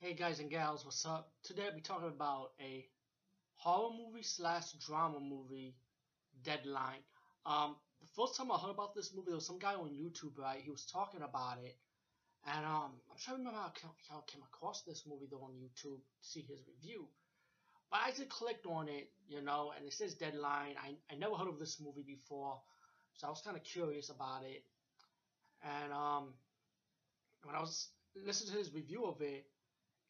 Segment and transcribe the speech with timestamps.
[0.00, 1.32] Hey guys and gals, what's up?
[1.42, 2.86] Today I'll be talking about a
[3.56, 5.74] horror movie slash drama movie,
[6.44, 7.02] Deadline.
[7.44, 10.38] Um, the first time I heard about this movie, there was some guy on YouTube,
[10.38, 10.60] right?
[10.62, 11.76] He was talking about it,
[12.46, 13.72] and um, I'm trying to remember how,
[14.08, 17.08] how I came across this movie though on YouTube to see his review.
[17.90, 20.76] But I just clicked on it, you know, and it says Deadline.
[20.78, 22.60] I I never heard of this movie before,
[23.14, 24.62] so I was kind of curious about it,
[25.64, 26.34] and um,
[27.42, 29.44] when I was listening to his review of it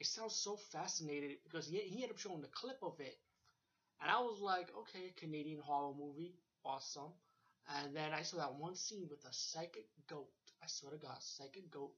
[0.00, 3.16] it sounds so fascinating because he, he ended up showing the clip of it.
[4.00, 6.34] And I was like, okay, Canadian horror movie,
[6.64, 7.12] awesome.
[7.76, 10.28] And then I saw that one scene with a psychic goat.
[10.62, 11.92] I swear to God, psychic goat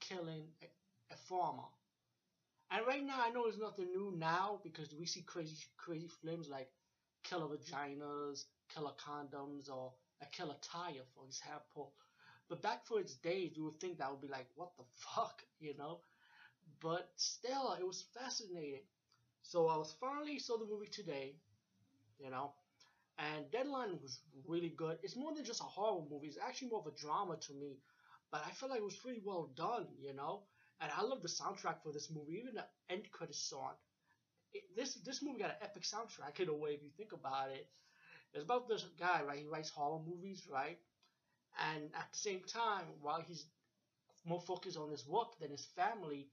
[0.00, 1.68] killing a, a farmer.
[2.70, 6.48] And right now, I know there's nothing new now because we see crazy, crazy films
[6.48, 6.68] like
[7.24, 9.92] killer vaginas, killer condoms, or
[10.22, 11.92] a killer tire, for example.
[12.48, 15.42] But back for its days, you would think that would be like, what the fuck,
[15.60, 16.00] you know?
[16.80, 18.82] But still, it was fascinating.
[19.42, 21.36] So I was finally saw the movie today,
[22.18, 22.52] you know,
[23.18, 24.98] and Deadline was really good.
[25.02, 26.28] It's more than just a horror movie.
[26.28, 27.78] It's actually more of a drama to me,
[28.30, 30.42] but I felt like it was pretty well done, you know.
[30.80, 33.74] And I love the soundtrack for this movie, even the end credits song.
[34.52, 37.50] It, this this movie got an epic soundtrack in a way if you think about
[37.50, 37.66] it.
[38.34, 39.38] It's about this guy, right?
[39.40, 40.78] He writes horror movies, right?
[41.58, 43.46] And at the same time, while he's
[44.24, 46.28] more focused on his work than his family,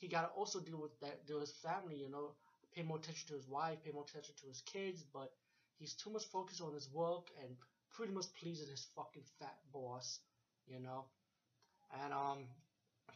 [0.00, 2.32] he got to also deal with that, deal with his family, you know,
[2.74, 5.30] pay more attention to his wife, pay more attention to his kids, but
[5.78, 7.54] he's too much focused on his work and
[7.92, 10.20] pretty much pleasing his fucking fat boss,
[10.66, 11.04] you know.
[12.02, 12.46] And um,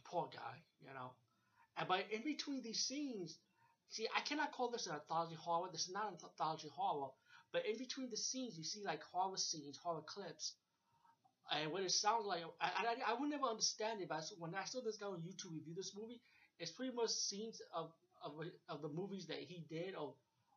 [0.05, 1.11] poor guy, you know.
[1.77, 3.37] And but in between these scenes,
[3.89, 5.69] see, I cannot call this an anthology horror.
[5.71, 7.09] This is not an anthology horror.
[7.51, 10.53] But in between the scenes, you see like horror scenes, horror clips.
[11.51, 12.71] And what it sounds like, I,
[13.07, 15.75] I, I would never understand it, but when I saw this guy on YouTube review
[15.75, 16.19] this movie,
[16.59, 17.91] it's pretty much scenes of
[18.23, 18.33] of,
[18.69, 20.13] of the movies that he did or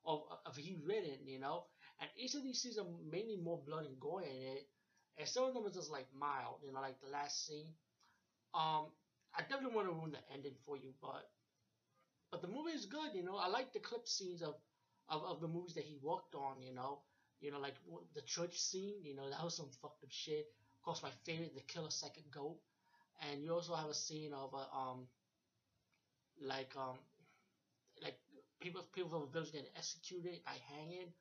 [0.07, 1.65] of, of he written, you know.
[2.01, 4.67] And each of these scenes are mainly more blood and gore in it,
[5.19, 7.75] and some of them are just like mild, you know, like the last scene.
[8.55, 8.87] Um,
[9.35, 11.31] I definitely want to ruin the ending for you, but
[12.31, 13.37] but the movie is good, you know.
[13.37, 14.55] I like the clip scenes of
[15.09, 17.01] of, of the movies that he worked on, you know.
[17.41, 17.75] You know, like
[18.15, 20.47] the church scene, you know, that was some fucked up shit.
[20.79, 22.59] Of course, my favorite, the killer second goat,
[23.21, 25.07] and you also have a scene of a um
[26.41, 26.97] like um
[28.03, 28.17] like
[28.61, 31.13] people people from the village get executed by hanging.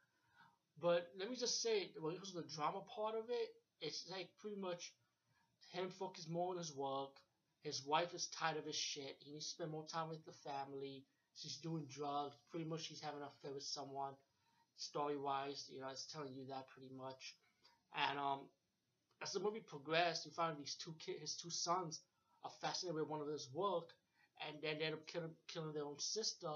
[0.81, 3.50] But let me just say, when it comes to the drama part of it,
[3.81, 4.94] it's like pretty much
[5.72, 7.11] him focused more on his work.
[7.63, 9.17] His wife is tired of his shit.
[9.19, 11.03] He needs to spend more time with the family.
[11.35, 12.35] She's doing drugs.
[12.50, 14.13] Pretty much she's having an affair with someone.
[14.77, 17.35] Story wise, you know, it's telling you that pretty much.
[17.95, 18.41] And um,
[19.22, 22.01] as the movie progressed, you find these two kids, his two sons,
[22.44, 23.89] are fascinated with one of his work,
[24.46, 26.50] and then they end up killing, killing their own sister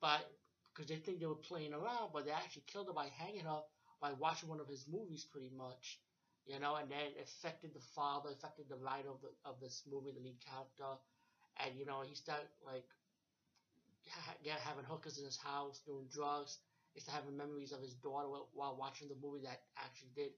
[0.00, 0.30] but
[0.72, 3.60] because they think they were playing around, but they actually killed her by hanging her
[4.00, 5.98] by watching one of his movies, pretty much.
[6.46, 10.12] You know, and then affected the father, affected the writer of the of this movie,
[10.12, 10.96] the lead character,
[11.58, 12.84] and you know he started like
[14.08, 16.58] ha- having hookers in his house, doing drugs.
[16.94, 20.32] He started having memories of his daughter while watching the movie that actually did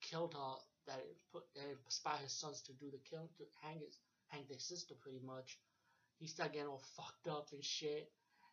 [0.00, 0.56] killed her.
[0.86, 1.02] That
[1.32, 4.94] put that inspired his sons to do the kill to hang his hang their sister
[5.02, 5.58] pretty much
[6.18, 8.10] he start getting all fucked up and shit.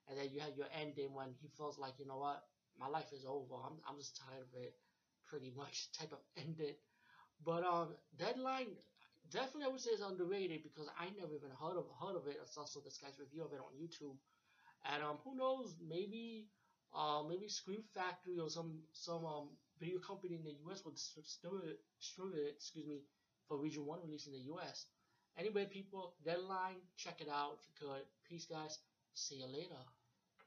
[0.10, 2.44] And then you have your ending when he feels like, you know what,
[2.78, 3.56] my life is over.
[3.64, 4.76] I'm, I'm just tired of it,
[5.30, 6.76] pretty much type of ending.
[7.46, 8.76] But um, Deadline,
[9.32, 12.40] definitely I would say is underrated because I never even heard of heard of it.
[12.42, 14.16] It's also this guy's review of it on YouTube.
[14.92, 16.48] And um, who knows, maybe
[16.94, 19.50] uh, maybe Scream Factory or some some um
[19.80, 20.84] video company in the U.S.
[20.86, 20.96] it,
[22.00, 23.02] distribute it, excuse me,
[23.48, 24.86] for Region One release in the U.S.
[25.38, 28.04] Anyway, people, deadline, check it out if you could.
[28.28, 28.80] Peace, guys.
[29.14, 29.82] See you later.